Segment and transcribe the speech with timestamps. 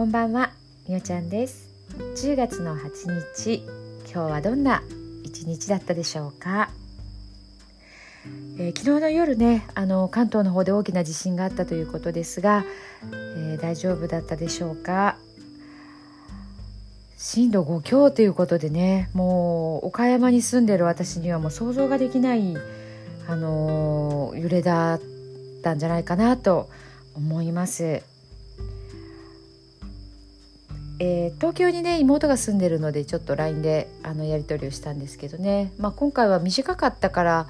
[0.00, 0.52] こんばんは
[0.88, 1.68] みおちゃんです。
[2.16, 3.56] 10月の8日
[4.10, 4.82] 今日はどんな
[5.24, 6.70] 一日だったでしょうか、
[8.58, 12.64] えー、昨日の夜ねあの関東の方で大きな地震があったということですが、
[13.12, 15.18] えー、大丈夫だったでしょうか？
[17.18, 22.56] 震度5強ということでねもう岡山に住んでる私にはもう想像ができない
[23.28, 25.00] あの揺れだっ
[25.62, 26.70] たんじゃないかなと
[27.14, 28.02] 思います。
[31.02, 37.46] えー、東京にね妹が住んでるのでちょっと LINE であのやり取りをしたんですけどね、まあ、今回は短かったから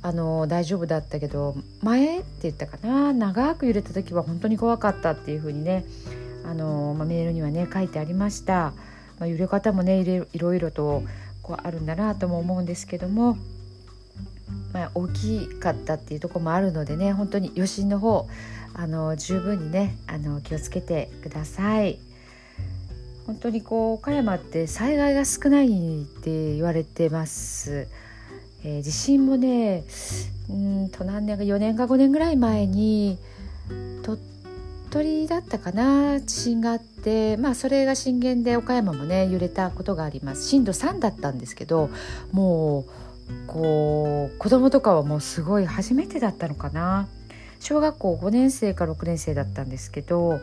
[0.00, 3.12] あの大丈夫だったけど前って言ったかな？
[3.12, 5.84] 長く揺れた時は本当に怖かったっていう風にね
[6.46, 8.72] あの、まあ、メールにはね書いてありました、
[9.18, 11.02] まあ、揺れ方もねいろいろと
[11.42, 13.36] こうあるんだなとも思うんですけども、
[14.72, 18.28] まあ、大きかったっていうとこもあるのでね本当に余震の方
[18.72, 21.98] あの十分にねあの気をつけてください。
[23.28, 27.86] 本当にこう岡山って災害が少ないって言われてます。
[28.64, 29.84] えー、地震もね
[30.48, 33.18] うんと何年か4年か5年ぐらい前に
[34.02, 34.18] 鳥
[34.90, 41.90] 取だったかな地震があってまあそれが震源で岡山もね揺れたことがあります震度3だったんですけど
[42.32, 47.06] もうこう子供とかはもうすごい初めてだったのかな
[47.60, 50.40] 小学校5年生か6年生だったんですけど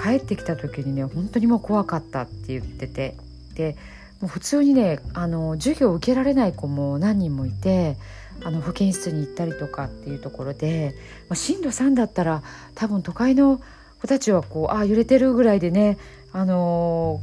[0.00, 3.16] 帰ってきた時にね本当にもう怖かったって言ってて
[3.54, 3.76] で
[4.20, 7.96] もう普通にねあの授業を受けられない子も何人もいて
[8.44, 10.94] あの保健室に行ったりとかっていうところで、
[11.28, 12.42] まあ、震度3だったら
[12.74, 13.60] 多分都会の
[14.00, 15.98] 子たちはこうああ揺れてるぐらいでね
[16.32, 17.20] あの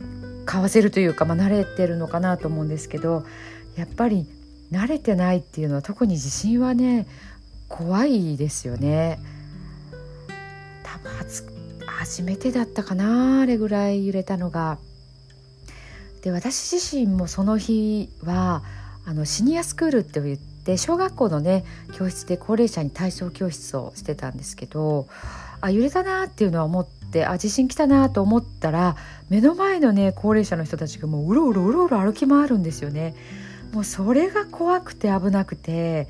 [0.00, 3.24] ー、かわせるというか、まあ、慣れてるのかなと思うんですけど
[3.76, 4.26] やっぱり
[4.72, 7.06] 慣れてないっていうのは特に地震はね
[7.68, 9.20] 怖いですよね。
[10.82, 11.44] 多分初
[12.00, 14.78] 初めてだったかなあれぐらい揺れたのが。
[16.22, 18.62] で私自身もその日は
[19.04, 25.08] あのシニアスクールって言って小学校のね教室で高齢者に体操教室をしてたんですけど
[25.60, 28.96] あ揺れたなっていうのは思ってあ地震来たなと思ったら
[29.28, 33.14] 目の前のね高齢者の人たちがもううろうろうろうろ歩き回るんですよね。
[33.72, 36.08] もうそれが怖くて危なくて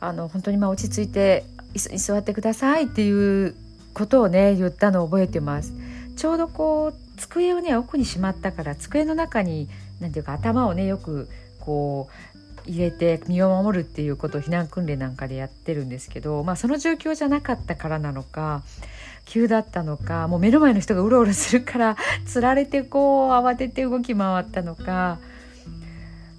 [0.00, 1.44] あの本当にまあ落ち着いて
[1.74, 3.54] 椅子に座ってくださいっていう
[3.98, 5.74] ことをね言ったのを覚えてます。
[6.16, 9.68] ちょうどこう机をね奥にしまったから机の中に
[10.00, 11.28] 何ていうか頭をねよく
[11.60, 12.08] こ
[12.66, 18.62] う入れて身を守るっていうことを避難訓練なんかでやってるんですけど、まあ、その状況じゃなかったからなのか
[19.24, 25.18] 急だったのかもう目の前の人がうろうろするからつられてこう慌てて動き回ったのか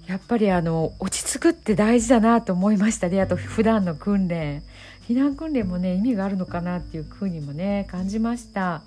[0.06, 4.62] やっぱりあの落ち着くって大事だなと思いましたねあと普段の訓練
[5.10, 8.82] 避難訓練もね意味があるのかなっていうふうにもね感じました。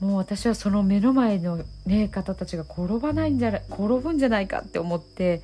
[0.00, 5.42] もう私はその目の前の、ね、方たちが転ばないんじゃ転ぶんじゃないかって思って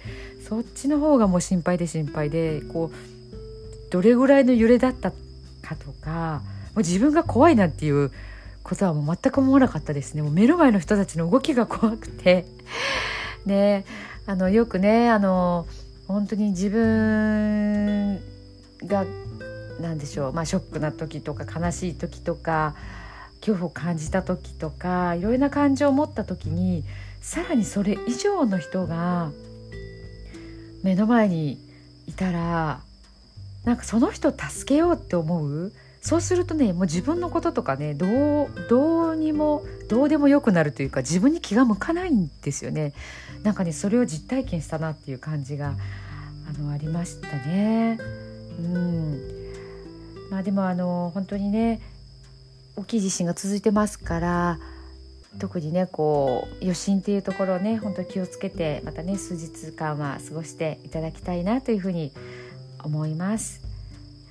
[0.48, 6.42] そっちの方がもう心配で心配でこうどれぐらいの揺れだったかとか
[6.74, 8.10] もう自分が怖いなっていう
[8.64, 10.22] ことはもう全く思わなかったですね。
[10.22, 12.44] もう目の前の人たちの動きが怖くて。
[13.46, 13.84] ね
[14.26, 15.66] あのよくねあの
[16.08, 18.20] 本当に自分
[18.86, 19.04] が
[19.80, 22.74] 何でしょう、まあ、ショックな時とか悲しい時とか
[23.40, 26.84] 恐怖を感じた時とかいろいろな感情を持った時に
[27.20, 29.30] さらにそれ以上の人が
[30.82, 31.58] 目の前に
[32.06, 32.80] いたら
[33.64, 35.72] なんかその人を助けようって思う。
[36.02, 42.92] そうするとねもう自分のこととかねどうどうにもどうでもよくなるというか自分に気が向かないんですよね。
[43.42, 45.74] なんかねそれを実体験したなっていう感じが
[46.46, 47.98] あのありましたね。
[48.58, 49.43] うん。
[50.30, 51.80] まあでもあの本当にね
[52.76, 54.58] 大きい地震が続いてますから
[55.38, 62.12] 特にねこう余震っていうところをね本当気をつけてまたね数日間は過ごしていただきたいなというふうに
[62.82, 63.62] 思います。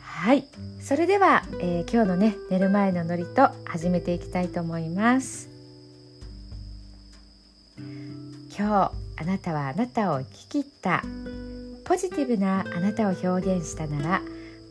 [0.02, 0.46] はい
[0.80, 5.50] それでは、えー、今日のね寝る前のノリと始めていきたいと思います。
[8.56, 11.04] 今日あなたはあなたを生き切った
[11.86, 14.22] ポジティブなあなたを表現したなら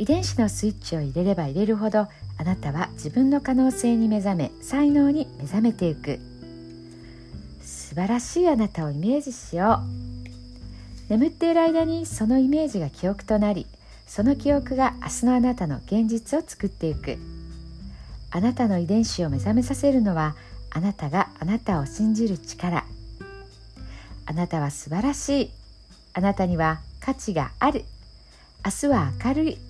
[0.00, 2.08] 遺伝子のスイッチを入れれば入れるほど
[2.38, 6.18] あなたは自分の可能性に目覚め才能に目覚めていく。
[7.60, 9.82] 素晴らしいあなたをイメージしよ
[11.08, 11.10] う。
[11.10, 13.66] 眠っている間にそのイメージが記憶となり
[14.06, 17.18] その記憶が明日のあなたの現実を作っていく。
[18.30, 20.34] あなたの遺伝子を目覚めさせるのは
[20.70, 22.86] あなたがあなたを信じる力。
[24.24, 25.50] あなたは素晴らしい。
[26.14, 27.84] あなたには価値がある。
[28.64, 29.69] 明日は明るい。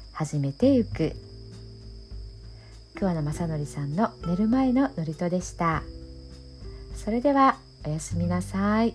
[0.21, 1.13] 始めてゆく
[2.93, 5.81] 桑名正則さんの寝る前の祝詞でした
[6.93, 8.93] それではおやすみなさい。